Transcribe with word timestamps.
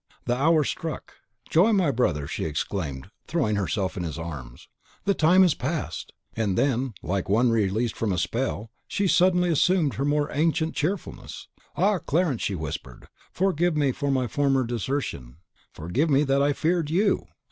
The 0.25 0.33
hour 0.35 0.63
struck. 0.63 1.13
"Joy, 1.47 1.73
my 1.73 1.91
brother!" 1.91 2.25
she 2.25 2.45
exclaimed, 2.45 3.11
throwing 3.27 3.55
herself 3.55 3.95
in 3.95 4.01
his 4.03 4.17
arms; 4.17 4.67
"the 5.05 5.13
time 5.13 5.43
is 5.43 5.53
past!" 5.53 6.11
And 6.33 6.57
then, 6.57 6.95
like 7.03 7.29
one 7.29 7.51
released 7.51 7.95
from 7.95 8.11
a 8.11 8.17
spell, 8.17 8.71
she 8.87 9.07
suddenly 9.07 9.51
assumed 9.51 9.95
more 9.99 10.25
than 10.25 10.35
her 10.35 10.41
ancient 10.41 10.73
cheerfulness. 10.73 11.49
"Ah, 11.75 11.99
Clarence!" 11.99 12.41
she 12.41 12.55
whispered, 12.55 13.09
"forgive 13.31 13.77
me 13.77 13.91
for 13.91 14.09
my 14.09 14.25
former 14.25 14.63
desertion, 14.63 15.37
forgive 15.71 16.09
me 16.09 16.23
that 16.23 16.41
I 16.41 16.53
feared 16.53 16.89
YOU. 16.89 17.27